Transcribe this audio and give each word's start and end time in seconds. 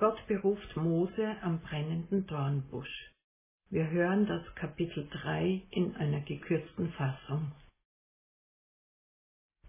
Gott 0.00 0.26
beruft 0.28 0.78
Mose 0.78 1.36
am 1.42 1.60
brennenden 1.60 2.26
Dornbusch. 2.26 3.12
Wir 3.68 3.90
hören 3.90 4.24
das 4.24 4.42
Kapitel 4.54 5.06
3 5.10 5.60
in 5.72 5.94
einer 5.94 6.20
gekürzten 6.20 6.90
Fassung. 6.92 7.52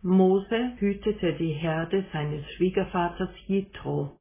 Mose 0.01 0.77
hütete 0.77 1.33
die 1.33 1.51
Herde 1.51 2.05
seines 2.13 2.49
Schwiegervaters 2.53 3.31
Jitro. 3.45 4.17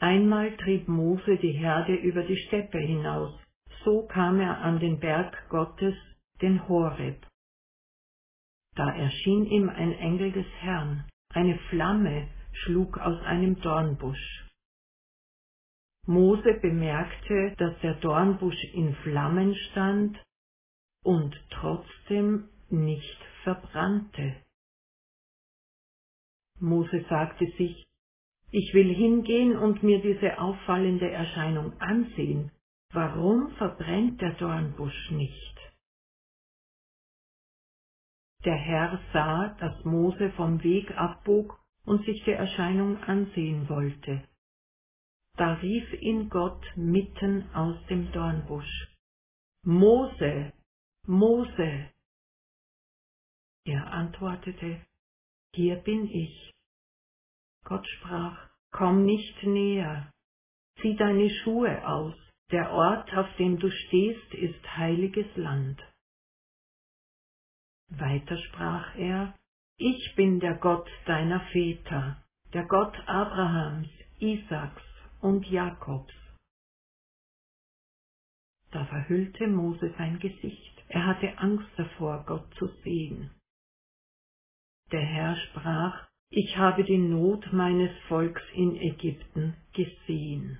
Einmal 0.00 0.54
trieb 0.58 0.86
Mose 0.86 1.38
die 1.38 1.52
Herde 1.52 1.94
über 1.94 2.22
die 2.24 2.36
Steppe 2.36 2.78
hinaus, 2.78 3.40
so 3.86 4.06
kam 4.06 4.38
er 4.38 4.58
an 4.58 4.80
den 4.80 5.00
Berg 5.00 5.48
Gottes, 5.48 5.94
den 6.42 6.68
Horeb. 6.68 7.26
Da 8.76 8.94
erschien 8.94 9.46
ihm 9.46 9.70
ein 9.70 9.92
Engel 9.92 10.30
des 10.30 10.46
Herrn, 10.60 11.08
eine 11.32 11.58
Flamme 11.70 12.28
schlug 12.52 12.98
aus 12.98 13.18
einem 13.22 13.58
Dornbusch. 13.62 14.47
Mose 16.08 16.54
bemerkte, 16.54 17.54
dass 17.58 17.78
der 17.80 17.92
Dornbusch 17.96 18.64
in 18.72 18.94
Flammen 19.02 19.54
stand 19.54 20.18
und 21.04 21.38
trotzdem 21.50 22.48
nicht 22.70 23.18
verbrannte. 23.42 24.36
Mose 26.60 27.04
sagte 27.10 27.44
sich, 27.58 27.84
ich 28.50 28.72
will 28.72 28.94
hingehen 28.94 29.54
und 29.58 29.82
mir 29.82 30.00
diese 30.00 30.38
auffallende 30.38 31.10
Erscheinung 31.10 31.78
ansehen. 31.78 32.52
Warum 32.90 33.50
verbrennt 33.56 34.18
der 34.22 34.32
Dornbusch 34.32 35.10
nicht? 35.10 35.58
Der 38.46 38.56
Herr 38.56 38.98
sah, 39.12 39.48
dass 39.60 39.84
Mose 39.84 40.30
vom 40.36 40.62
Weg 40.62 40.90
abbog 40.96 41.60
und 41.84 42.02
sich 42.06 42.24
die 42.24 42.30
Erscheinung 42.30 42.96
ansehen 43.02 43.68
wollte. 43.68 44.26
Da 45.38 45.52
rief 45.62 45.92
ihn 46.02 46.28
Gott 46.30 46.64
mitten 46.74 47.48
aus 47.54 47.76
dem 47.86 48.10
Dornbusch. 48.10 48.88
Mose, 49.62 50.52
Mose. 51.06 51.90
Er 53.64 53.86
antwortete, 53.92 54.84
Hier 55.54 55.76
bin 55.76 56.10
ich. 56.10 56.52
Gott 57.64 57.86
sprach, 57.86 58.48
Komm 58.72 59.04
nicht 59.04 59.44
näher, 59.44 60.12
zieh 60.80 60.96
deine 60.96 61.30
Schuhe 61.30 61.86
aus, 61.86 62.14
der 62.50 62.72
Ort, 62.72 63.14
auf 63.14 63.28
dem 63.36 63.60
du 63.60 63.70
stehst, 63.70 64.34
ist 64.34 64.76
heiliges 64.76 65.36
Land. 65.36 65.80
Weiter 67.90 68.36
sprach 68.38 68.96
er, 68.96 69.38
Ich 69.76 70.14
bin 70.16 70.40
der 70.40 70.56
Gott 70.56 70.90
deiner 71.06 71.40
Väter, 71.52 72.24
der 72.52 72.64
Gott 72.64 72.96
Abrahams, 73.06 73.88
Isaaks 74.18 74.82
und 75.20 75.46
Jakobs. 75.46 76.14
Da 78.70 78.84
verhüllte 78.86 79.46
Mose 79.46 79.92
sein 79.96 80.18
Gesicht. 80.18 80.84
Er 80.88 81.06
hatte 81.06 81.38
Angst 81.38 81.68
davor, 81.76 82.24
Gott 82.26 82.52
zu 82.54 82.66
sehen. 82.84 83.30
Der 84.92 85.04
Herr 85.04 85.36
sprach, 85.36 86.08
ich 86.30 86.56
habe 86.56 86.84
die 86.84 86.98
Not 86.98 87.52
meines 87.52 87.90
Volks 88.08 88.42
in 88.52 88.76
Ägypten 88.76 89.56
gesehen. 89.72 90.58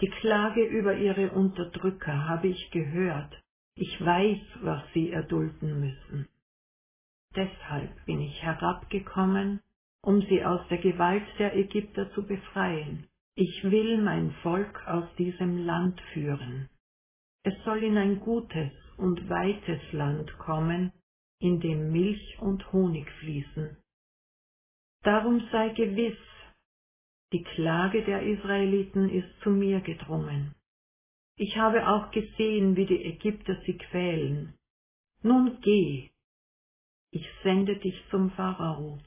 Die 0.00 0.10
Klage 0.10 0.64
über 0.64 0.96
ihre 0.96 1.30
Unterdrücker 1.32 2.28
habe 2.28 2.48
ich 2.48 2.70
gehört. 2.70 3.34
Ich 3.74 4.00
weiß, 4.00 4.40
was 4.62 4.82
sie 4.94 5.10
erdulden 5.10 5.80
müssen. 5.80 6.28
Deshalb 7.36 8.04
bin 8.06 8.20
ich 8.20 8.42
herabgekommen, 8.42 9.60
um 10.02 10.22
sie 10.22 10.44
aus 10.44 10.66
der 10.68 10.78
Gewalt 10.78 11.26
der 11.38 11.56
Ägypter 11.56 12.10
zu 12.12 12.26
befreien. 12.26 13.09
Ich 13.34 13.62
will 13.64 13.98
mein 14.02 14.32
Volk 14.42 14.86
aus 14.86 15.08
diesem 15.16 15.64
Land 15.64 16.00
führen. 16.12 16.68
Es 17.42 17.54
soll 17.64 17.82
in 17.82 17.96
ein 17.96 18.20
gutes 18.20 18.72
und 18.98 19.28
weites 19.28 19.80
Land 19.92 20.30
kommen, 20.38 20.92
in 21.40 21.60
dem 21.60 21.90
Milch 21.90 22.38
und 22.40 22.70
Honig 22.72 23.10
fließen. 23.20 23.76
Darum 25.02 25.40
sei 25.50 25.70
gewiss, 25.70 26.18
die 27.32 27.42
Klage 27.42 28.04
der 28.04 28.22
Israeliten 28.22 29.08
ist 29.08 29.40
zu 29.42 29.50
mir 29.50 29.80
gedrungen. 29.80 30.54
Ich 31.36 31.56
habe 31.56 31.88
auch 31.88 32.10
gesehen, 32.10 32.76
wie 32.76 32.84
die 32.84 33.04
Ägypter 33.04 33.56
sie 33.64 33.78
quälen. 33.78 34.54
Nun 35.22 35.58
geh, 35.62 36.10
ich 37.12 37.26
sende 37.42 37.76
dich 37.76 37.96
zum 38.10 38.30
Pharao 38.32 38.98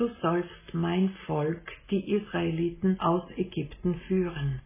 du 0.00 0.08
sollst 0.22 0.72
mein 0.72 1.10
Volk, 1.26 1.70
die 1.90 2.10
Israeliten, 2.10 2.98
aus 3.00 3.30
Ägypten 3.36 4.00
führen. 4.08 4.62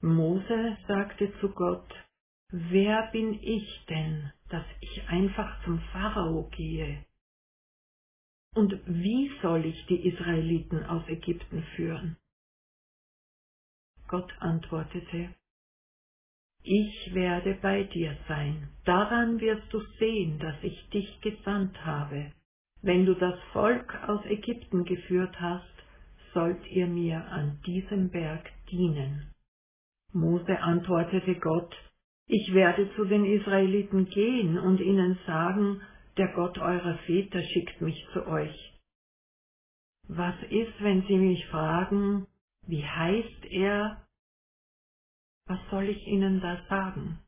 Mose 0.00 0.78
sagte 0.86 1.32
zu 1.40 1.50
Gott, 1.50 1.92
Wer 2.50 3.10
bin 3.12 3.34
ich 3.42 3.84
denn, 3.90 4.32
dass 4.48 4.64
ich 4.80 5.06
einfach 5.08 5.62
zum 5.64 5.80
Pharao 5.92 6.48
gehe? 6.56 7.04
Und 8.54 8.72
wie 8.86 9.30
soll 9.42 9.66
ich 9.66 9.84
die 9.86 10.08
Israeliten 10.08 10.82
aus 10.84 11.06
Ägypten 11.06 11.62
führen? 11.76 12.16
Gott 14.06 14.32
antwortete, 14.40 15.34
Ich 16.62 17.12
werde 17.12 17.54
bei 17.60 17.84
dir 17.84 18.16
sein, 18.28 18.70
daran 18.86 19.38
wirst 19.40 19.70
du 19.74 19.80
sehen, 19.98 20.38
dass 20.38 20.56
ich 20.62 20.88
dich 20.88 21.20
gesandt 21.20 21.84
habe. 21.84 22.32
Wenn 22.82 23.06
du 23.06 23.14
das 23.14 23.38
Volk 23.52 23.92
aus 24.08 24.24
Ägypten 24.26 24.84
geführt 24.84 25.40
hast, 25.40 25.64
sollt 26.32 26.64
ihr 26.68 26.86
mir 26.86 27.24
an 27.26 27.60
diesem 27.66 28.10
Berg 28.10 28.50
dienen. 28.70 29.32
Mose 30.12 30.58
antwortete 30.60 31.34
Gott, 31.36 31.74
ich 32.26 32.52
werde 32.54 32.94
zu 32.94 33.04
den 33.04 33.24
Israeliten 33.24 34.06
gehen 34.06 34.58
und 34.58 34.80
ihnen 34.80 35.18
sagen, 35.26 35.80
der 36.16 36.28
Gott 36.34 36.58
eurer 36.58 36.98
Väter 37.06 37.42
schickt 37.42 37.80
mich 37.80 38.06
zu 38.12 38.26
euch. 38.26 38.74
Was 40.08 40.34
ist, 40.50 40.80
wenn 40.80 41.02
sie 41.06 41.16
mich 41.16 41.46
fragen, 41.46 42.26
wie 42.66 42.84
heißt 42.84 43.44
er? 43.50 44.06
Was 45.46 45.58
soll 45.70 45.88
ich 45.88 46.06
ihnen 46.06 46.40
da 46.40 46.62
sagen? 46.68 47.18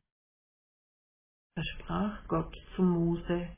Da 1.55 1.63
sprach 1.63 2.27
Gott 2.27 2.55
zu 2.75 2.83
Mose, 2.83 3.49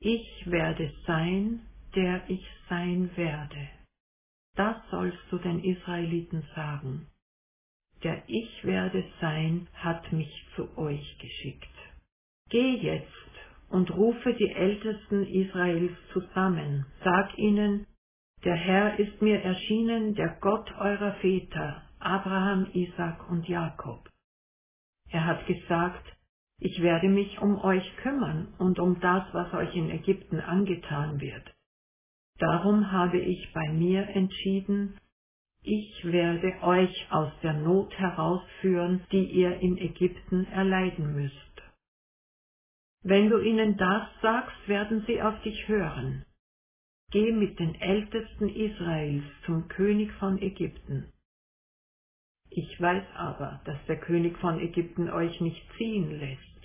ich 0.00 0.50
werde 0.50 0.92
sein, 1.06 1.60
der 1.94 2.28
ich 2.28 2.44
sein 2.68 3.10
werde. 3.16 3.68
Das 4.56 4.76
sollst 4.90 5.20
du 5.30 5.38
den 5.38 5.62
Israeliten 5.62 6.42
sagen. 6.54 7.06
Der 8.02 8.22
Ich 8.28 8.64
werde 8.64 9.04
sein 9.20 9.68
hat 9.74 10.12
mich 10.12 10.46
zu 10.54 10.76
euch 10.78 11.18
geschickt. 11.18 11.76
Geh 12.50 12.76
jetzt 12.76 13.12
und 13.70 13.90
rufe 13.90 14.34
die 14.34 14.50
Ältesten 14.50 15.26
Israels 15.26 15.92
zusammen. 16.12 16.86
Sag 17.02 17.36
ihnen, 17.38 17.86
der 18.44 18.54
Herr 18.54 18.98
ist 18.98 19.20
mir 19.22 19.40
erschienen, 19.42 20.14
der 20.14 20.36
Gott 20.40 20.70
eurer 20.78 21.14
Väter, 21.14 21.82
Abraham, 21.98 22.68
Isaac 22.72 23.28
und 23.30 23.48
Jakob. 23.48 24.08
Er 25.10 25.24
hat 25.24 25.46
gesagt, 25.46 26.15
ich 26.58 26.80
werde 26.82 27.08
mich 27.08 27.40
um 27.40 27.58
euch 27.62 27.96
kümmern 27.98 28.54
und 28.58 28.78
um 28.78 28.98
das, 29.00 29.24
was 29.32 29.52
euch 29.54 29.74
in 29.74 29.90
Ägypten 29.90 30.40
angetan 30.40 31.20
wird. 31.20 31.54
Darum 32.38 32.92
habe 32.92 33.18
ich 33.18 33.52
bei 33.52 33.72
mir 33.72 34.08
entschieden, 34.08 34.98
ich 35.62 36.04
werde 36.04 36.62
euch 36.62 37.06
aus 37.10 37.32
der 37.42 37.54
Not 37.54 37.92
herausführen, 37.98 39.04
die 39.10 39.24
ihr 39.24 39.58
in 39.60 39.78
Ägypten 39.78 40.46
erleiden 40.46 41.14
müsst. 41.14 41.34
Wenn 43.02 43.30
du 43.30 43.38
ihnen 43.38 43.76
das 43.76 44.08
sagst, 44.22 44.68
werden 44.68 45.04
sie 45.06 45.20
auf 45.22 45.40
dich 45.42 45.68
hören. 45.68 46.24
Geh 47.10 47.32
mit 47.32 47.58
den 47.58 47.74
Ältesten 47.76 48.48
Israels 48.48 49.24
zum 49.44 49.68
König 49.68 50.12
von 50.14 50.40
Ägypten. 50.42 51.12
Ich 52.50 52.80
weiß 52.80 53.04
aber, 53.14 53.60
dass 53.64 53.78
der 53.86 54.00
König 54.00 54.38
von 54.38 54.60
Ägypten 54.60 55.10
euch 55.10 55.40
nicht 55.40 55.62
ziehen 55.76 56.18
lässt, 56.18 56.56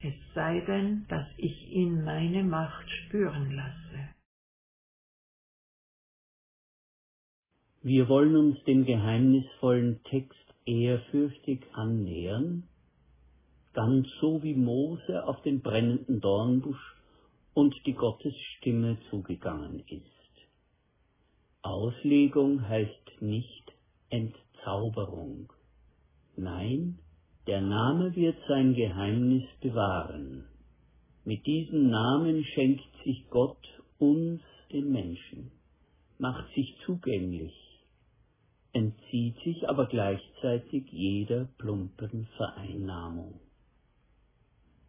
es 0.00 0.14
sei 0.34 0.60
denn, 0.60 1.06
dass 1.08 1.26
ich 1.38 1.70
ihn 1.70 2.04
meine 2.04 2.44
Macht 2.44 2.90
spüren 2.90 3.52
lasse. 3.52 4.14
Wir 7.82 8.08
wollen 8.08 8.36
uns 8.36 8.62
dem 8.64 8.84
geheimnisvollen 8.84 10.02
Text 10.04 10.54
ehrfürchtig 10.66 11.66
annähern, 11.72 12.68
ganz 13.72 14.06
so 14.20 14.42
wie 14.42 14.54
Mose 14.54 15.26
auf 15.26 15.40
den 15.42 15.62
brennenden 15.62 16.20
Dornbusch 16.20 16.96
und 17.54 17.74
die 17.86 17.94
Gottesstimme 17.94 18.98
zugegangen 19.08 19.84
ist. 19.88 20.04
Auslegung 21.62 22.68
heißt 22.68 23.22
nicht 23.22 23.72
Entzauberung. 24.64 25.52
Nein, 26.36 26.98
der 27.46 27.60
Name 27.60 28.16
wird 28.16 28.36
sein 28.48 28.74
Geheimnis 28.74 29.44
bewahren. 29.60 30.44
Mit 31.24 31.46
diesem 31.46 31.90
Namen 31.90 32.42
schenkt 32.44 32.88
sich 33.04 33.28
Gott 33.28 33.62
uns, 33.98 34.40
den 34.72 34.90
Menschen. 34.90 35.50
macht 36.16 36.54
sich 36.54 36.74
zugänglich, 36.86 37.52
entzieht 38.72 39.36
sich 39.44 39.68
aber 39.68 39.86
gleichzeitig 39.86 40.90
jeder 40.90 41.46
plumpen 41.58 42.26
Vereinnahmung. 42.36 43.40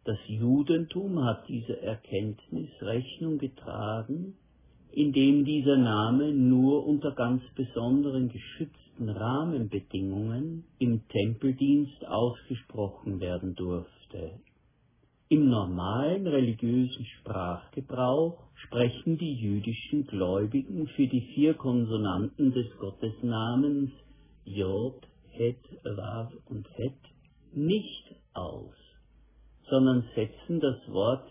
Das 0.04 0.18
Judentum 0.26 1.22
hat 1.24 1.48
dieser 1.48 1.82
Erkenntnis 1.82 2.70
Rechnung 2.80 3.38
getragen, 3.38 4.36
indem 4.92 5.44
dieser 5.44 5.76
Name 5.76 6.32
nur 6.32 6.86
unter 6.86 7.12
ganz 7.12 7.42
besonderen 7.54 8.30
geschützten 8.30 8.85
Rahmenbedingungen 9.00 10.64
im 10.78 11.06
Tempeldienst 11.08 12.06
ausgesprochen 12.06 13.20
werden 13.20 13.54
durfte. 13.54 14.40
Im 15.28 15.48
normalen 15.48 16.26
religiösen 16.26 17.04
Sprachgebrauch 17.18 18.38
sprechen 18.54 19.18
die 19.18 19.34
jüdischen 19.34 20.06
Gläubigen 20.06 20.86
für 20.88 21.08
die 21.08 21.22
vier 21.34 21.54
Konsonanten 21.54 22.52
des 22.52 22.66
Gottesnamens 22.78 23.90
Jod, 24.44 25.02
Het, 25.32 25.58
Wav 25.84 26.32
und 26.46 26.68
Het 26.76 26.94
nicht 27.52 28.14
aus, 28.34 28.76
sondern 29.68 30.04
setzen 30.14 30.60
das 30.60 30.76
Wort 30.88 31.28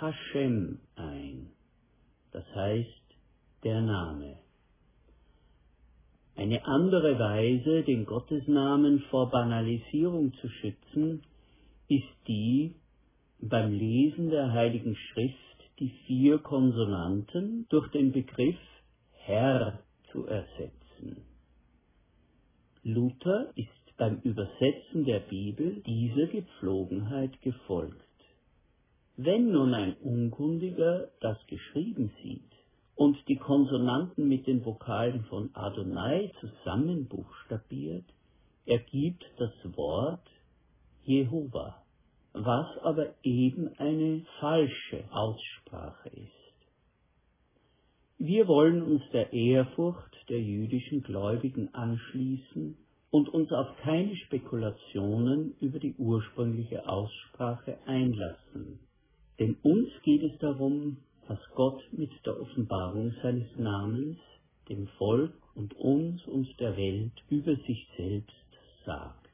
Hashem 0.00 0.80
ein, 0.96 1.50
das 2.32 2.44
heißt 2.54 3.16
der 3.62 3.82
Name. 3.82 4.43
Eine 6.36 6.64
andere 6.66 7.18
Weise, 7.18 7.82
den 7.84 8.06
Gottesnamen 8.06 9.00
vor 9.10 9.30
Banalisierung 9.30 10.32
zu 10.34 10.48
schützen, 10.48 11.22
ist 11.88 12.26
die, 12.26 12.74
beim 13.40 13.72
Lesen 13.72 14.30
der 14.30 14.52
Heiligen 14.52 14.96
Schrift 14.96 15.38
die 15.78 15.90
vier 16.06 16.38
Konsonanten 16.38 17.66
durch 17.68 17.90
den 17.90 18.12
Begriff 18.12 18.58
Herr 19.12 19.80
zu 20.12 20.26
ersetzen. 20.26 21.24
Luther 22.82 23.50
ist 23.56 23.96
beim 23.96 24.20
Übersetzen 24.22 25.04
der 25.04 25.20
Bibel 25.20 25.82
dieser 25.86 26.26
Gepflogenheit 26.26 27.40
gefolgt. 27.42 28.00
Wenn 29.16 29.52
nun 29.52 29.74
ein 29.74 29.94
Unkundiger 29.94 31.08
das 31.20 31.38
geschrieben 31.46 32.12
sieht, 32.22 32.53
und 32.96 33.16
die 33.28 33.36
Konsonanten 33.36 34.28
mit 34.28 34.46
den 34.46 34.64
Vokalen 34.64 35.24
von 35.24 35.50
Adonai 35.54 36.30
zusammen 36.40 37.08
buchstabiert, 37.08 38.04
ergibt 38.66 39.24
das 39.38 39.52
Wort 39.76 40.26
Jehova, 41.04 41.82
was 42.32 42.66
aber 42.82 43.14
eben 43.22 43.68
eine 43.78 44.24
falsche 44.40 45.04
Aussprache 45.10 46.08
ist. 46.08 46.44
Wir 48.18 48.46
wollen 48.46 48.82
uns 48.82 49.02
der 49.12 49.32
Ehrfurcht 49.32 50.16
der 50.28 50.40
jüdischen 50.40 51.02
Gläubigen 51.02 51.74
anschließen 51.74 52.76
und 53.10 53.28
uns 53.28 53.52
auf 53.52 53.76
keine 53.82 54.16
Spekulationen 54.16 55.54
über 55.60 55.78
die 55.78 55.94
ursprüngliche 55.98 56.88
Aussprache 56.88 57.76
einlassen. 57.86 58.78
Denn 59.38 59.56
uns 59.62 59.90
geht 60.04 60.22
es 60.22 60.38
darum, 60.38 60.98
was 61.28 61.38
Gott 61.54 61.82
mit 61.92 62.10
der 62.26 62.40
Offenbarung 62.40 63.14
seines 63.22 63.48
Namens 63.56 64.18
dem 64.68 64.86
Volk 64.98 65.34
und 65.54 65.74
uns 65.74 66.24
und 66.26 66.48
der 66.58 66.76
Welt 66.76 67.12
über 67.28 67.54
sich 67.56 67.86
selbst 67.96 68.34
sagt. 68.84 69.28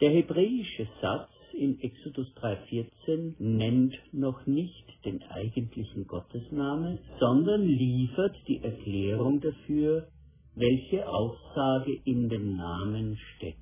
Der 0.00 0.10
hebräische 0.10 0.86
Satz 1.00 1.30
in 1.54 1.80
Exodus 1.80 2.26
3.14 2.36 3.34
nennt 3.38 3.94
noch 4.12 4.46
nicht 4.46 4.84
den 5.04 5.22
eigentlichen 5.22 6.06
Gottesnamen, 6.06 6.98
sondern 7.18 7.66
liefert 7.66 8.36
die 8.46 8.62
Erklärung 8.62 9.40
dafür, 9.40 10.08
welche 10.54 11.08
Aussage 11.08 11.98
in 12.04 12.28
dem 12.28 12.56
Namen 12.56 13.16
steckt. 13.36 13.56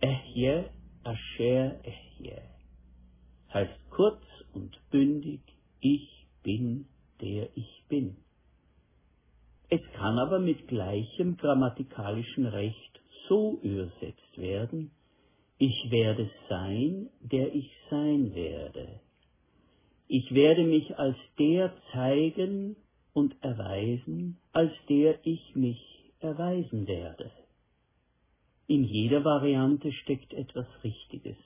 Ehje, 0.00 0.70
Asher 1.04 1.80
Ehje 1.84 2.42
heißt 3.52 3.90
kurz 3.90 4.25
und 4.56 4.78
bündig, 4.90 5.40
ich 5.80 6.08
bin, 6.42 6.86
der 7.20 7.48
ich 7.56 7.82
bin. 7.88 8.16
Es 9.68 9.82
kann 9.94 10.18
aber 10.18 10.38
mit 10.38 10.66
gleichem 10.68 11.36
grammatikalischen 11.36 12.46
Recht 12.46 13.00
so 13.28 13.58
übersetzt 13.62 14.38
werden, 14.38 14.90
ich 15.58 15.90
werde 15.90 16.30
sein, 16.48 17.08
der 17.20 17.54
ich 17.54 17.70
sein 17.90 18.34
werde. 18.34 19.00
Ich 20.06 20.32
werde 20.32 20.64
mich 20.64 20.98
als 20.98 21.16
der 21.38 21.74
zeigen 21.92 22.76
und 23.12 23.34
erweisen, 23.42 24.38
als 24.52 24.72
der 24.88 25.18
ich 25.26 25.56
mich 25.56 25.80
erweisen 26.20 26.86
werde. 26.86 27.30
In 28.68 28.84
jeder 28.84 29.24
Variante 29.24 29.92
steckt 29.92 30.32
etwas 30.32 30.66
Richtiges. 30.84 31.36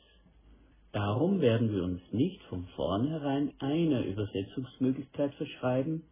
Darum 0.93 1.41
werden 1.41 1.73
wir 1.73 1.85
uns 1.85 2.03
nicht 2.12 2.43
von 2.45 2.67
vornherein 3.00 3.52
einer 3.61 4.05
Übersetzungsmöglichkeit 4.05 5.35
verschreiben, 5.35 6.02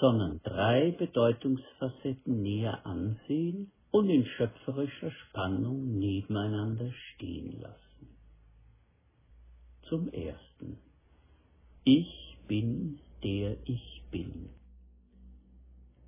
sondern 0.00 0.40
drei 0.44 0.92
Bedeutungsfacetten 0.92 2.40
näher 2.40 2.86
ansehen 2.86 3.72
und 3.90 4.08
in 4.08 4.24
schöpferischer 4.24 5.10
Spannung 5.10 5.98
nebeneinander 5.98 6.92
stehen 7.14 7.60
lassen. 7.60 8.08
Zum 9.88 10.08
ersten. 10.12 10.78
Ich 11.84 12.36
bin 12.46 13.00
der 13.24 13.56
ich 13.64 14.02
bin. 14.12 14.50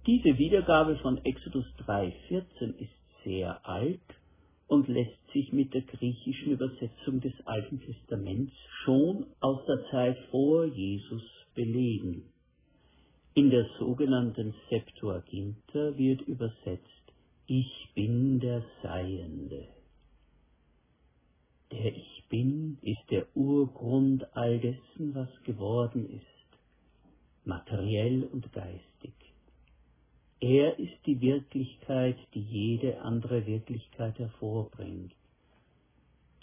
Diese 0.06 0.38
Wiedergabe 0.38 0.96
von 0.98 1.19
Exodus 1.25 1.64
3,14 1.87 2.76
ist 2.76 2.90
sehr 3.25 3.66
alt 3.66 4.00
und 4.69 4.87
lässt 4.87 5.19
sich 5.32 5.53
mit 5.53 5.75
der 5.75 5.82
griechischen 5.82 6.53
Übersetzung 6.53 7.21
des 7.21 7.32
Alten 7.44 7.81
Testaments 7.81 8.53
schon 8.85 9.27
aus 9.41 9.65
der 9.67 9.85
Zeit 9.91 10.19
vor 10.31 10.65
Jesus 10.67 11.23
belegen. 11.55 12.25
In 13.35 13.50
der 13.50 13.67
sogenannten 13.79 14.55
Septuaginta 14.69 15.97
wird 15.97 16.23
übersetzt, 16.23 16.85
ich 17.47 17.88
bin 17.94 18.41
der 18.41 18.65
Seiende. 18.82 19.69
Der 21.73 21.97
Ich 21.97 22.25
bin 22.29 22.79
ist 22.83 23.11
der 23.11 23.26
Urgrund 23.37 24.25
all 24.37 24.59
dessen, 24.59 25.15
was 25.15 25.29
geworden 25.44 26.09
ist, 26.11 26.59
materiell 27.44 28.25
und 28.25 28.53
geistig. 28.53 29.12
Er 30.40 30.78
ist 30.78 31.07
die 31.07 31.21
Wirklichkeit, 31.21 32.16
die 32.35 32.40
jede 32.40 33.00
andere 33.02 33.47
Wirklichkeit 33.47 34.19
hervorbringt. 34.19 35.12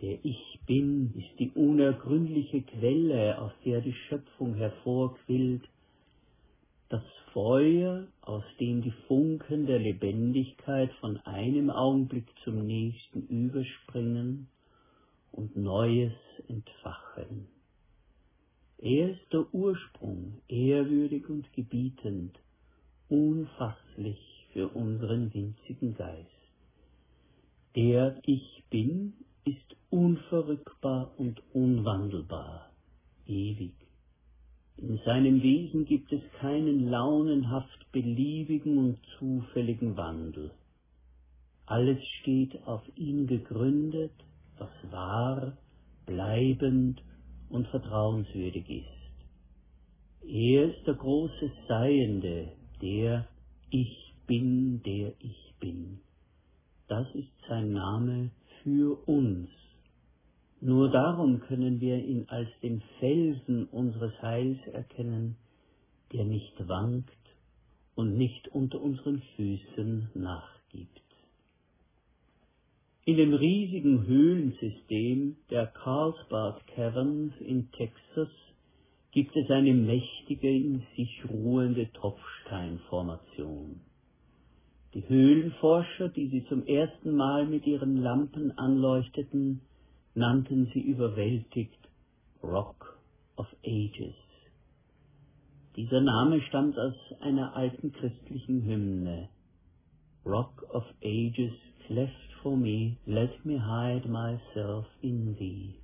Der 0.01 0.24
Ich 0.24 0.60
Bin 0.68 1.12
ist 1.16 1.39
die 1.39 1.50
unergründliche 1.56 2.62
Quelle, 2.62 3.42
aus 3.42 3.51
der 3.66 3.82
die 3.82 3.96
Schöpfung 4.08 4.54
hervorquillt, 4.54 5.68
das 6.89 7.04
Feuer, 7.34 8.06
aus 8.22 8.44
dem 8.60 8.84
die 8.84 8.94
Funken 9.08 9.66
der 9.66 9.80
Lebendigkeit 9.80 10.92
von 11.00 11.18
einem 11.25 11.72
Augenblick 11.72 12.27
zum 12.44 12.68
nächsten 12.68 13.27
überspringen 13.27 14.48
und 15.32 15.58
Neues 15.58 16.13
entfachen. 16.48 17.48
Er 18.77 19.10
ist 19.10 19.34
der 19.34 19.51
Ursprung, 19.51 20.42
ehrwürdig 20.48 21.27
und 21.27 21.51
gebietend, 21.54 22.38
unfasslich 23.10 24.20
für 24.54 24.68
unseren 24.70 25.34
winzigen 25.34 25.96
Geist. 25.96 26.30
Der 27.75 28.20
Ich 28.24 28.63
Bin 28.70 29.13
ist 29.48 29.75
unverrückbar 29.89 31.12
und 31.18 31.42
unwandelbar, 31.54 32.70
ewig. 33.25 33.74
In 34.75 35.00
seinem 35.06 35.42
Wesen 35.42 35.86
gibt 35.86 36.12
es 36.12 36.22
keinen 36.39 36.89
launenhaft 36.89 37.92
beliebigen 37.92 38.77
und 38.77 39.00
zufälligen 39.18 39.96
Wandel. 39.96 40.51
Alles 41.66 42.00
steht 42.20 42.62
auf 42.68 42.82
ihn 42.96 43.25
gegründet, 43.27 44.13
was 44.58 44.70
wahr, 44.92 45.58
bleibend 46.06 47.01
und 47.50 47.68
vertrauenswürdig 47.70 48.70
ist. 48.70 50.27
Er 50.30 50.70
ist 50.70 50.86
der 50.86 50.96
große 50.96 51.51
Seiende, 51.68 52.51
der 52.82 53.27
Ich 53.70 54.13
bin, 54.27 54.82
der 54.84 55.13
ich 55.20 55.54
bin. 55.60 56.00
Das 56.88 57.08
ist 57.16 57.32
sein 57.48 57.72
Name 57.72 58.32
für 58.64 58.98
uns. 59.08 59.50
Nur 60.60 60.90
darum 60.90 61.40
können 61.42 61.80
wir 61.80 61.98
ihn 62.04 62.26
als 62.30 62.50
den 62.64 62.82
Felsen 63.00 63.66
unseres 63.66 64.14
Heils 64.22 64.60
erkennen, 64.74 65.36
der 66.14 66.26
nicht 66.26 66.68
wankt 66.68 67.12
und 67.96 68.18
nicht 68.18 68.48
unter 68.50 68.82
unseren 68.82 69.22
Füßen 69.36 70.12
nachgibt. 70.16 71.02
In 73.06 73.18
dem 73.18 73.34
riesigen 73.34 74.06
Höhlensystem 74.06 75.38
der 75.50 75.68
Carlsbad 75.68 76.68
Caverns 76.68 77.34
in 77.40 77.72
Texas 77.72 78.30
gibt 79.12 79.36
es 79.36 79.50
eine 79.50 79.74
mächtige, 79.74 80.50
in 80.50 80.84
sich 80.96 81.24
ruhende 81.30 81.90
Tropfsteinformation. 81.94 83.80
Die 84.98 85.08
Höhlenforscher, 85.10 86.10
die 86.10 86.27
sie 86.30 86.44
zum 86.46 86.66
ersten 86.66 87.16
Mal 87.16 87.46
mit 87.46 87.68
ihren 87.68 87.98
Lampen 87.98 88.58
anleuchteten, 88.58 89.62
nannten 90.16 90.72
sie 90.74 90.82
überwältigt 90.82 91.77
Rock 92.42 92.98
of 93.36 93.46
Ages. 93.63 94.16
Dieser 95.75 96.01
Name 96.01 96.42
stammt 96.48 96.80
aus 96.80 96.96
einer 97.20 97.56
alten 97.56 97.92
christlichen 97.92 98.63
Hymne. 98.63 99.30
Rock 100.25 100.66
of 100.74 100.84
Ages, 101.04 101.54
cleft 101.86 102.34
for 102.42 102.58
me, 102.58 102.98
let 103.06 103.46
me 103.46 103.60
hide 103.60 104.10
myself 104.10 104.88
in 105.04 105.36
thee. 105.38 105.75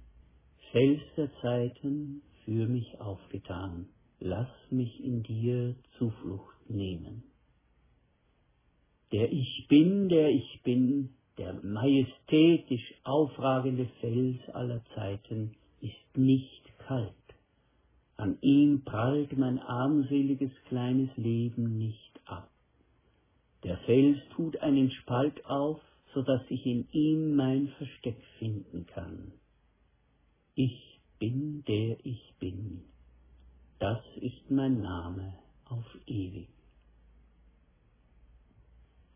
Fels 0.71 1.01
der 1.17 1.29
Zeiten, 1.39 2.23
für 2.45 2.67
mich 2.67 2.99
aufgetan, 2.99 3.89
lass 4.19 4.49
mich 4.71 5.03
in 5.03 5.21
dir 5.21 5.75
Zuflucht 5.99 6.67
nehmen. 6.67 7.21
Der 9.13 9.31
ich 9.31 9.67
bin, 9.67 10.09
der 10.09 10.29
ich 10.29 10.61
bin, 10.63 11.09
der 11.37 11.53
majestätisch 11.61 12.95
aufragende 13.03 13.85
Fels 14.01 14.41
aller 14.49 14.83
Zeiten, 14.95 15.55
ist 15.81 16.17
nicht 16.17 16.63
kalt. 16.79 17.13
An 18.17 18.39
ihm 18.41 18.83
prallt 18.83 19.37
mein 19.37 19.59
armseliges 19.59 20.51
kleines 20.67 21.15
Leben 21.15 21.77
nicht 21.77 22.19
ab. 22.25 22.49
Der 23.63 23.77
Fels 23.85 24.17
tut 24.35 24.57
einen 24.57 24.89
Spalt 24.89 25.45
auf, 25.45 25.79
so 26.15 26.23
dass 26.23 26.41
ich 26.49 26.65
in 26.65 26.87
ihm 26.91 27.35
mein 27.35 27.67
Versteck 27.77 28.17
finden 28.39 28.87
kann. 28.87 29.31
Ich 30.55 30.99
bin, 31.19 31.63
der 31.67 32.03
ich 32.03 32.33
bin. 32.39 32.81
Das 33.77 34.01
ist 34.21 34.49
mein 34.49 34.81
Name 34.81 35.35
auf 35.65 35.85
ewig. 36.07 36.47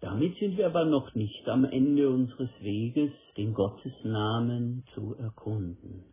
Damit 0.09 0.37
sind 0.37 0.57
wir 0.57 0.67
aber 0.67 0.85
noch 0.85 1.15
nicht 1.15 1.49
am 1.49 1.65
Ende 1.65 2.09
unseres 2.09 2.49
Weges, 2.61 3.11
den 3.35 3.53
Gottesnamen 3.53 4.85
zu 4.93 5.15
erkunden. 5.15 6.05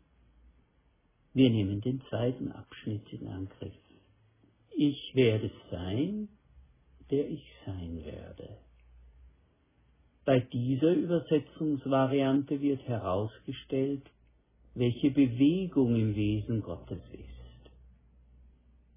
Wir 1.33 1.49
nehmen 1.49 1.81
den 1.81 2.03
zweiten 2.09 2.51
Abschnitt 2.51 3.05
in 3.13 3.29
Angriff. 3.29 3.73
Ich 4.77 5.15
werde 5.15 5.49
sein, 5.71 6.29
der 7.13 7.31
ich 7.31 7.45
sein 7.65 8.05
werde. 8.05 8.59
Bei 10.25 10.41
dieser 10.41 10.93
Übersetzungsvariante 10.93 12.61
wird 12.61 12.83
herausgestellt, 12.89 14.11
welche 14.75 15.13
Bewegung 15.13 15.95
im 15.95 16.17
Wesen 16.17 16.63
Gottes 16.63 17.03
ist. 17.13 17.71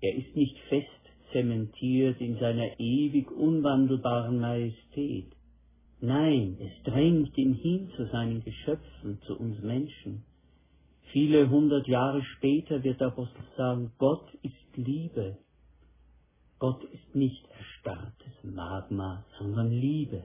Er 0.01 0.16
ist 0.16 0.36
nicht 0.36 0.58
fest 0.70 0.97
zementiert 1.38 2.20
in 2.20 2.39
seiner 2.39 2.79
ewig 2.79 3.29
unwandelbaren 3.32 4.39
Majestät. 4.39 5.27
Nein, 6.01 6.58
es 6.60 6.84
drängt 6.84 7.38
ihn 7.38 7.53
hin 7.53 7.91
zu 7.96 8.06
seinen 8.08 8.44
Geschöpfen, 8.44 9.20
zu 9.27 9.38
uns 9.38 9.62
Menschen. 9.62 10.24
Viele 11.12 11.50
hundert 11.50 11.88
Jahre 11.88 12.24
später 12.36 12.84
wird 12.84 13.00
der 13.00 13.08
Apostel 13.08 13.44
sagen, 13.56 13.91
Gott 13.98 14.27
ist 14.41 14.77
Liebe. 14.77 15.38
Gott 16.60 16.84
ist 16.86 17.15
nicht 17.15 17.46
erstarrtes 17.50 18.44
Magma, 18.44 19.24
sondern 19.38 19.70
Liebe. 19.70 20.24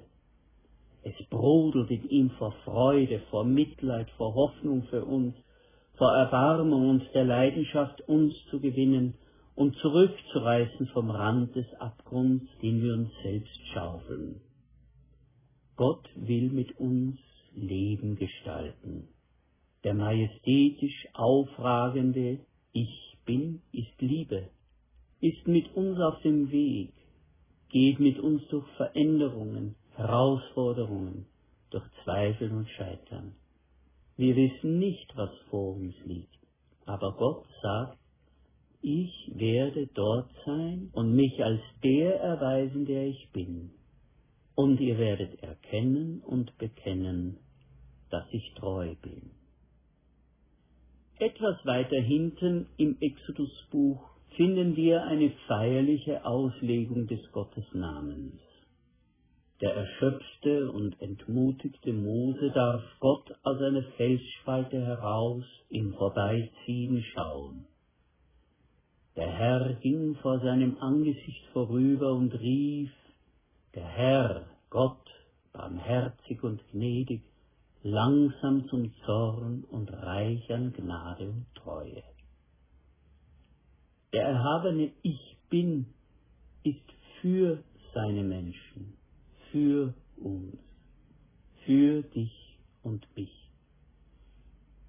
Es 1.02 1.14
brodelt 1.28 1.90
in 1.90 2.09
ihm 2.09 2.31
vor 2.38 2.52
Freude, 2.64 3.21
vor 3.31 3.45
Mitleid, 3.45 4.09
vor 4.16 4.35
Hoffnung 4.35 4.85
für 4.85 5.04
uns, 5.04 5.35
vor 5.97 6.12
Erbarmung 6.16 6.88
und 6.88 7.02
der 7.14 7.25
Leidenschaft, 7.25 8.00
uns 8.09 8.35
zu 8.50 8.61
gewinnen 8.61 9.14
und 9.54 9.76
zurückzureißen 9.76 10.88
vom 10.88 11.11
Rand 11.11 11.54
des 11.54 11.66
Abgrunds, 11.78 12.47
den 12.62 12.82
wir 12.82 12.94
uns 12.94 13.11
selbst 13.23 13.59
schaufeln. 13.73 14.40
Gott 15.76 16.09
will 16.14 16.50
mit 16.50 16.78
uns 16.78 17.18
Leben 17.54 18.16
gestalten. 18.16 19.09
Der 19.85 19.94
majestätisch 19.94 21.09
aufragende 21.12 22.38
Ich 22.73 23.18
bin 23.25 23.61
ist 23.73 24.00
Liebe, 24.00 24.49
ist 25.21 25.47
mit 25.47 25.75
uns 25.75 25.99
auf 26.00 26.21
dem 26.23 26.50
Weg, 26.50 26.92
geht 27.68 28.00
mit 28.00 28.18
uns 28.18 28.47
durch 28.49 28.66
Veränderungen, 28.76 29.75
Herausforderungen, 29.94 31.26
durch 31.71 31.85
Zweifel 32.04 32.50
und 32.52 32.68
Scheitern. 32.71 33.35
Wir 34.16 34.37
wissen 34.37 34.78
nicht, 34.78 35.11
was 35.16 35.30
vor 35.50 35.75
uns 35.75 35.94
liegt, 36.04 36.38
aber 36.87 37.12
Gott 37.12 37.47
sagt, 37.62 37.99
ich 38.83 39.33
werde 39.35 39.87
dort 39.95 40.31
sein 40.45 40.91
und 40.93 41.15
mich 41.15 41.43
als 41.43 41.61
der 41.83 42.21
erweisen, 42.21 42.85
der 42.85 43.07
ich 43.07 43.31
bin. 43.33 43.71
Und 44.55 44.81
ihr 44.81 44.99
werdet 44.99 45.43
erkennen 45.43 46.21
und 46.21 46.59
bekennen, 46.59 47.39
dass 48.11 48.27
ich 48.33 48.53
treu 48.57 48.95
bin. 49.01 49.31
Etwas 51.19 51.65
weiter 51.65 52.01
hinten 52.01 52.67
im 52.77 52.97
Exodusbuch 53.01 54.11
finden 54.37 54.77
wir 54.77 55.05
eine 55.05 55.31
feierliche 55.47 56.25
Auslegung 56.25 57.07
des 57.07 57.21
Gottesnamens. 57.31 58.41
Der 59.61 59.75
erschöpfte 59.77 60.73
und 60.73 61.01
entmutigte 61.01 61.93
Mose 61.93 62.51
darf 62.51 62.83
Gott 62.99 63.33
aus 63.45 63.61
einer 63.61 63.85
Felsspalte 63.97 64.85
heraus 64.85 65.45
im 65.69 65.95
Vorbeiziehen 65.95 67.05
schauen. 67.15 67.67
Der 69.16 69.31
Herr 69.31 69.75
ging 69.75 70.14
vor 70.16 70.40
seinem 70.40 70.78
Angesicht 70.78 71.45
vorüber 71.52 72.14
und 72.14 72.33
rief, 72.33 72.90
der 73.75 73.85
Herr, 73.85 74.47
Gott, 74.71 75.07
barmherzig 75.52 76.42
und 76.42 76.61
gnädig, 76.71 77.23
langsam 77.83 78.66
zum 78.69 78.90
Zorn 79.04 79.64
und 79.71 79.92
reich 79.92 80.50
an 80.50 80.73
Gnade 80.73 81.28
und 81.28 81.47
Treue. 81.54 82.02
Der 84.14 84.28
erhabene 84.28 84.92
Ich 85.02 85.37
Bin 85.50 85.87
ist 86.64 86.81
für 87.21 87.62
seine 87.92 88.23
Menschen, 88.23 88.95
für 89.50 89.92
uns, 90.16 90.57
für 91.66 92.02
dich 92.02 92.57
und 92.83 93.07
mich. 93.14 93.50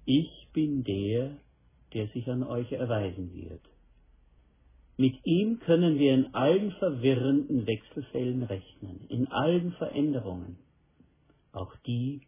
Ich 0.06 0.48
bin 0.54 0.82
der, 0.84 1.36
der 1.92 2.08
sich 2.08 2.26
an 2.30 2.42
euch 2.42 2.72
erweisen 2.72 3.34
wird. 3.34 3.73
Mit 4.96 5.14
ihm 5.24 5.58
können 5.60 5.98
wir 5.98 6.14
in 6.14 6.34
allen 6.34 6.70
verwirrenden 6.72 7.66
Wechselfällen 7.66 8.44
rechnen, 8.44 9.06
in 9.08 9.26
allen 9.28 9.72
Veränderungen, 9.72 10.56
auch 11.52 11.74
die, 11.86 12.20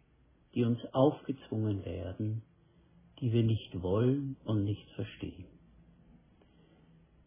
die 0.54 0.64
uns 0.64 0.80
aufgezwungen 0.92 1.84
werden, 1.84 2.42
die 3.20 3.32
wir 3.32 3.44
nicht 3.44 3.82
wollen 3.82 4.36
und 4.44 4.64
nicht 4.64 4.88
verstehen. 4.96 5.46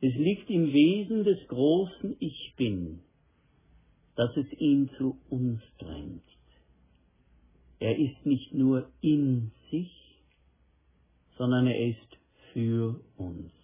Es 0.01 0.13
liegt 0.13 0.49
im 0.49 0.73
Wesen 0.73 1.23
des 1.23 1.47
großen 1.47 2.15
Ich 2.19 2.53
Bin, 2.57 2.99
dass 4.15 4.35
es 4.35 4.51
ihn 4.59 4.89
zu 4.97 5.17
uns 5.29 5.61
drängt. 5.77 6.23
Er 7.79 7.97
ist 7.97 8.25
nicht 8.25 8.53
nur 8.53 8.91
in 8.99 9.51
sich, 9.71 9.91
sondern 11.37 11.67
er 11.67 11.79
ist 11.87 12.17
für 12.51 12.99
uns. 13.15 13.58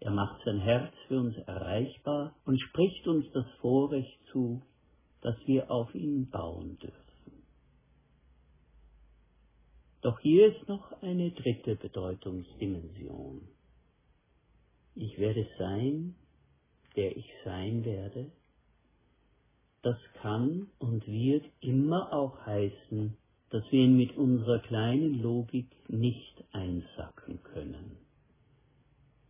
Er 0.00 0.10
macht 0.10 0.42
sein 0.44 0.60
Herz 0.60 0.92
für 1.08 1.20
uns 1.20 1.36
erreichbar 1.46 2.34
und 2.46 2.58
spricht 2.60 3.06
uns 3.06 3.30
das 3.32 3.46
Vorrecht 3.60 4.18
zu, 4.32 4.62
dass 5.20 5.36
wir 5.46 5.70
auf 5.70 5.94
ihn 5.94 6.30
bauen 6.30 6.78
dürfen. 6.78 7.10
Doch 10.00 10.18
hier 10.20 10.54
ist 10.54 10.66
noch 10.66 11.02
eine 11.02 11.30
dritte 11.32 11.76
Bedeutungsdimension. 11.76 13.42
Ich 14.94 15.18
werde 15.18 15.46
sein, 15.58 16.14
der 16.96 17.14
ich 17.14 17.30
sein 17.44 17.84
werde. 17.84 18.32
Das 19.82 19.98
kann 20.14 20.68
und 20.78 21.06
wird 21.06 21.44
immer 21.60 22.12
auch 22.14 22.46
heißen, 22.46 23.16
dass 23.50 23.62
wir 23.70 23.84
ihn 23.84 23.96
mit 23.96 24.16
unserer 24.16 24.60
kleinen 24.60 25.20
Logik 25.20 25.68
nicht 25.88 26.44
einsacken 26.52 27.42
können. 27.42 27.99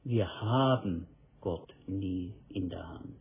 Wir 0.02 0.40
haben 0.40 1.07
Gott 1.42 1.75
nie 1.87 2.33
in 2.49 2.71
der 2.71 2.88
Hand. 2.88 3.19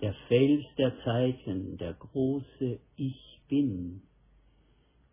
Der 0.00 0.14
Fels 0.26 0.64
der 0.78 0.92
Zeiten, 1.04 1.76
der 1.76 1.92
große 1.92 2.80
Ich 2.96 3.40
bin, 3.48 4.00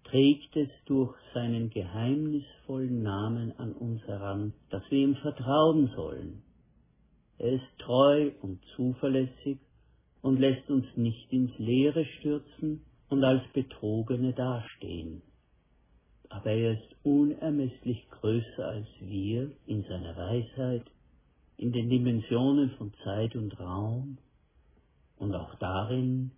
trägt 0.06 0.56
es 0.56 0.70
durch 0.86 1.14
seinen 1.34 1.70
geheimnisvollen 1.70 3.04
Namen 3.04 3.52
an 3.60 3.74
uns 3.74 4.02
heran, 4.08 4.54
dass 4.70 4.84
wir 4.90 5.00
ihm 5.00 5.16
vertrauen 5.18 5.92
sollen. 5.98 6.44
Er 7.40 7.52
ist 7.54 7.80
treu 7.80 8.32
und 8.42 8.62
zuverlässig 8.78 9.60
und 10.22 10.40
lässt 10.40 10.70
uns 10.70 10.86
nicht 10.96 11.32
ins 11.34 11.52
Leere 11.58 12.06
stürzen 12.06 12.86
und 13.10 13.22
als 13.26 13.44
Betrogene 13.52 14.32
dastehen. 14.32 15.24
Aber 16.34 16.52
er 16.52 16.74
ist 16.74 16.96
unermesslich 17.04 18.10
größer 18.10 18.68
als 18.68 18.88
wir 19.02 19.52
in 19.68 19.84
seiner 19.84 20.18
Weisheit, 20.18 20.84
in 21.58 21.72
den 21.72 21.90
Dimensionen 21.90 22.72
von 22.72 22.92
Zeit 23.04 23.36
und 23.36 23.58
Raum 23.60 24.18
und 25.18 25.36
auch 25.36 25.54
darin, 25.60 26.32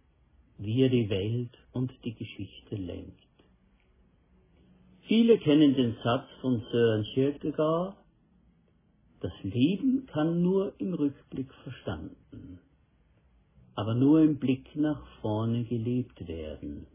wie 0.57 0.81
er 0.81 0.89
die 0.89 1.09
Welt 1.09 1.57
und 1.71 1.93
die 2.03 2.13
Geschichte 2.13 2.75
lenkt. 2.75 3.13
Viele 5.07 5.37
kennen 5.37 5.75
den 5.75 5.95
Satz 6.03 6.27
von 6.41 6.61
Søren 6.71 7.03
Kierkegaard, 7.13 7.95
das 9.21 9.33
Leben 9.43 10.07
kann 10.07 10.41
nur 10.41 10.73
im 10.77 10.93
Rückblick 10.93 11.53
verstanden, 11.63 12.59
aber 13.75 13.95
nur 13.95 14.21
im 14.21 14.39
Blick 14.39 14.75
nach 14.75 15.01
vorne 15.21 15.63
gelebt 15.63 16.27
werden. 16.27 16.85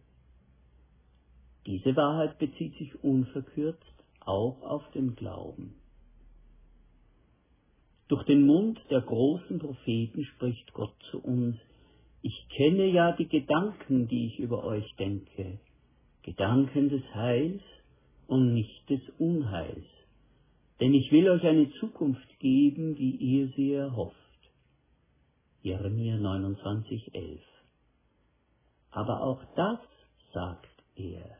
Diese 1.66 1.94
Wahrheit 1.96 2.38
bezieht 2.38 2.76
sich 2.78 3.02
unverkürzt 3.02 3.84
auch 4.20 4.62
auf 4.62 4.90
den 4.92 5.14
Glauben. 5.16 5.74
Durch 8.08 8.24
den 8.24 8.44
Mund 8.44 8.78
der 8.90 9.02
großen 9.02 9.58
Propheten 9.58 10.24
spricht 10.24 10.72
Gott 10.72 10.94
zu 11.10 11.22
uns, 11.22 11.56
ich 12.22 12.48
kenne 12.50 12.86
ja 12.86 13.12
die 13.12 13.28
Gedanken, 13.28 14.08
die 14.08 14.26
ich 14.26 14.38
über 14.38 14.64
euch 14.64 14.84
denke, 14.96 15.60
Gedanken 16.22 16.88
des 16.90 17.02
Heils 17.14 17.62
und 18.26 18.52
nicht 18.52 18.90
des 18.90 19.00
Unheils, 19.18 19.86
denn 20.80 20.92
ich 20.92 21.10
will 21.12 21.30
euch 21.30 21.44
eine 21.46 21.70
Zukunft 21.80 22.38
geben, 22.40 22.96
wie 22.98 23.16
ihr 23.16 23.48
sie 23.56 23.72
erhofft. 23.72 24.16
Jeremia 25.62 26.16
29, 26.16 27.14
11. 27.14 27.40
Aber 28.90 29.22
auch 29.22 29.42
das 29.56 29.78
sagt 30.32 30.66
er. 30.96 31.39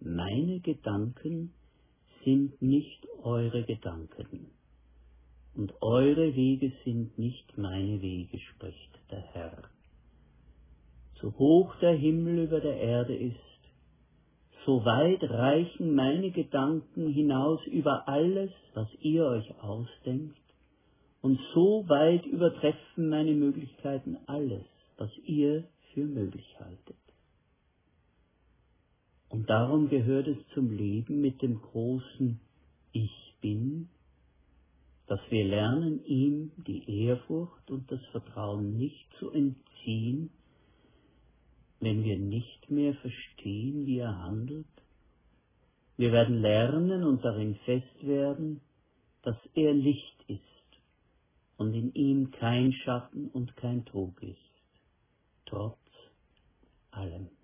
Meine 0.00 0.60
Gedanken 0.60 1.52
sind 2.24 2.60
nicht 2.60 3.06
eure 3.22 3.64
Gedanken, 3.64 4.50
und 5.56 5.72
eure 5.80 6.34
Wege 6.36 6.72
sind 6.84 7.18
nicht 7.18 7.56
meine 7.56 8.02
Wege, 8.02 8.38
spricht 8.38 9.00
der 9.10 9.22
Herr. 9.32 9.62
So 11.20 11.32
hoch 11.38 11.74
der 11.80 11.94
Himmel 11.94 12.44
über 12.44 12.60
der 12.60 12.76
Erde 12.76 13.16
ist, 13.16 13.36
so 14.66 14.84
weit 14.84 15.22
reichen 15.22 15.94
meine 15.94 16.30
Gedanken 16.30 17.08
hinaus 17.08 17.64
über 17.66 18.06
alles, 18.06 18.50
was 18.74 18.88
ihr 19.00 19.24
euch 19.24 19.62
ausdenkt, 19.62 20.36
und 21.22 21.40
so 21.54 21.88
weit 21.88 22.26
übertreffen 22.26 23.08
meine 23.08 23.32
Möglichkeiten 23.32 24.18
alles, 24.26 24.66
was 24.98 25.10
ihr 25.24 25.64
für 25.94 26.04
möglich 26.04 26.54
haltet. 26.60 27.05
Und 29.28 29.50
darum 29.50 29.88
gehört 29.88 30.28
es 30.28 30.38
zum 30.54 30.70
Leben 30.70 31.20
mit 31.20 31.42
dem 31.42 31.60
großen 31.60 32.40
Ich 32.92 33.34
bin, 33.40 33.88
dass 35.06 35.20
wir 35.30 35.44
lernen, 35.44 36.04
ihm 36.04 36.52
die 36.66 37.04
Ehrfurcht 37.04 37.70
und 37.70 37.90
das 37.90 38.00
Vertrauen 38.12 38.76
nicht 38.76 39.06
zu 39.18 39.30
entziehen, 39.30 40.30
wenn 41.80 42.04
wir 42.04 42.18
nicht 42.18 42.70
mehr 42.70 42.94
verstehen, 42.94 43.86
wie 43.86 43.98
er 43.98 44.16
handelt? 44.18 44.66
Wir 45.96 46.12
werden 46.12 46.40
lernen 46.40 47.04
und 47.04 47.24
darin 47.24 47.54
fest 47.64 48.06
werden, 48.06 48.60
dass 49.22 49.36
er 49.54 49.72
Licht 49.72 50.24
ist 50.28 50.40
und 51.56 51.74
in 51.74 51.92
ihm 51.94 52.30
kein 52.32 52.72
Schatten 52.72 53.28
und 53.28 53.56
kein 53.56 53.84
Trug 53.86 54.22
ist, 54.22 54.36
trotz 55.46 55.78
allem. 56.90 57.35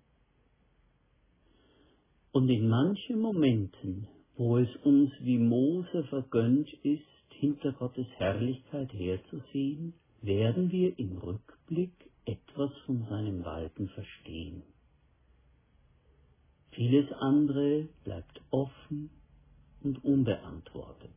Und 2.33 2.49
in 2.49 2.67
manchen 2.67 3.21
Momenten, 3.21 4.07
wo 4.35 4.57
es 4.57 4.75
uns 4.77 5.11
wie 5.19 5.37
Mose 5.37 6.03
vergönnt 6.05 6.67
ist, 6.81 7.03
hinter 7.29 7.73
Gottes 7.73 8.07
Herrlichkeit 8.17 8.91
herzusehen, 8.91 9.93
werden 10.23 10.71
wir 10.71 10.97
im 10.97 11.19
Rückblick 11.19 11.93
etwas 12.25 12.71
von 12.87 13.05
seinem 13.07 13.45
Walten 13.45 13.87
verstehen. 13.89 14.63
Vieles 16.71 17.11
andere 17.19 17.87
bleibt 18.03 18.41
offen 18.49 19.11
und 19.83 20.03
unbeantwortet. 20.03 21.11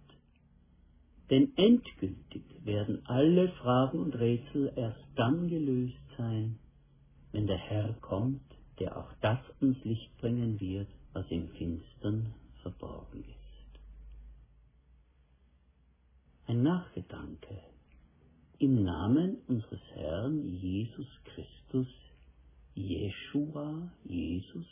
Denn 1.30 1.56
endgültig 1.56 2.44
werden 2.62 3.00
alle 3.06 3.48
Fragen 3.52 4.00
und 4.00 4.14
Rätsel 4.16 4.70
erst 4.76 5.00
dann 5.14 5.48
gelöst 5.48 5.96
sein, 6.18 6.58
wenn 7.32 7.46
der 7.46 7.56
Herr 7.56 7.94
kommt, 8.02 8.42
der 8.78 8.98
auch 8.98 9.10
das 9.22 9.38
ans 9.60 9.82
Licht 9.82 10.14
bringen 10.18 10.60
wird, 10.60 10.88
was 11.16 11.24
im 11.30 11.48
Finstern 11.48 12.34
verborgen 12.60 13.24
ist. 13.24 13.80
Ein 16.46 16.62
Nachgedanke 16.62 17.58
im 18.58 18.84
Namen 18.84 19.38
unseres 19.48 19.80
Herrn 19.94 20.46
Jesus 20.46 21.08
Christus, 21.24 21.86
Jeshua, 22.74 23.90
Jesus, 24.04 24.66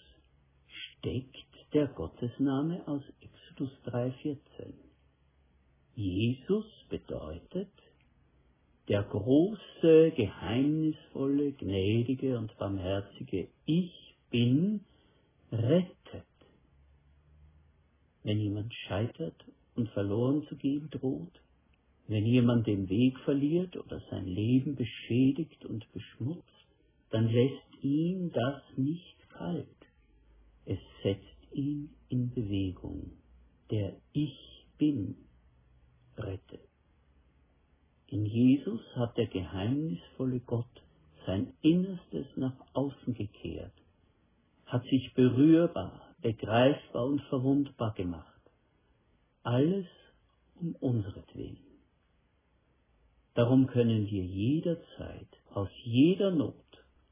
steckt 0.68 1.72
der 1.72 1.86
Gottesname 1.86 2.86
aus 2.86 3.02
Exodus 3.22 3.70
3,14. 3.86 4.74
Jesus 5.94 6.66
bedeutet 6.90 7.72
der 8.88 9.02
große, 9.02 10.12
geheimnisvolle, 10.14 11.52
gnädige 11.52 12.38
und 12.38 12.54
barmherzige 12.58 13.48
Ich 13.64 14.14
bin 14.30 14.84
rettet. 15.50 16.33
Wenn 18.24 18.40
jemand 18.40 18.74
scheitert 18.74 19.44
und 19.76 19.88
verloren 19.90 20.46
zu 20.48 20.56
gehen 20.56 20.88
droht, 20.90 21.40
wenn 22.08 22.26
jemand 22.26 22.66
den 22.66 22.88
Weg 22.88 23.18
verliert 23.20 23.76
oder 23.76 24.00
sein 24.10 24.26
Leben 24.26 24.74
beschädigt 24.74 25.64
und 25.64 25.90
beschmutzt, 25.92 26.42
dann 27.10 27.28
lässt 27.28 27.82
ihn 27.82 28.30
das 28.32 28.62
nicht 28.76 29.30
kalt. 29.30 29.68
Es 30.64 30.78
setzt 31.02 31.52
ihn 31.52 31.90
in 32.08 32.30
Bewegung. 32.30 33.12
Der 33.70 33.96
Ich 34.12 34.66
bin 34.78 35.16
rettet. 36.16 36.68
In 38.08 38.26
Jesus 38.26 38.80
hat 38.96 39.16
der 39.16 39.26
geheimnisvolle 39.26 40.40
Gott 40.40 40.82
sein 41.26 41.54
Innerstes 41.62 42.26
nach 42.36 42.56
außen 42.74 43.14
gekehrt, 43.14 43.72
hat 44.66 44.84
sich 44.84 45.12
berührbar, 45.14 46.03
begreifbar 46.24 47.04
und 47.04 47.20
verwundbar 47.24 47.92
gemacht. 47.92 48.40
Alles 49.42 49.84
um 50.54 50.74
unseretwillen. 50.76 51.58
Darum 53.34 53.66
können 53.66 54.06
wir 54.06 54.24
jederzeit 54.24 55.28
aus 55.52 55.68
jeder 55.84 56.30
Not 56.30 56.54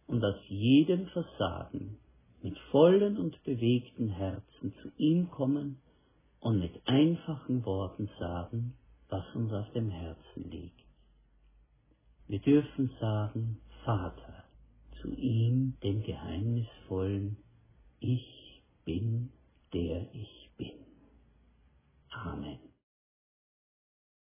und 0.06 0.24
aus 0.24 0.38
jedem 0.48 1.08
Versagen 1.08 1.98
mit 2.42 2.58
vollen 2.70 3.18
und 3.18 3.42
bewegten 3.44 4.08
Herzen 4.08 4.72
zu 4.80 4.90
ihm 4.96 5.28
kommen 5.30 5.76
und 6.40 6.58
mit 6.58 6.80
einfachen 6.86 7.66
Worten 7.66 8.08
sagen, 8.18 8.72
was 9.10 9.24
uns 9.34 9.52
auf 9.52 9.70
dem 9.72 9.90
Herzen 9.90 10.50
liegt. 10.50 10.80
Wir 12.28 12.38
dürfen 12.38 12.90
sagen, 12.98 13.58
Vater, 13.84 14.44
zu 15.02 15.10
ihm, 15.10 15.76
dem 15.82 16.02
geheimnisvollen, 16.02 17.36
ich 18.00 18.41
bin, 18.84 19.30
der 19.72 20.06
ich 20.14 20.50
bin. 20.56 20.72
Amen. 22.10 22.71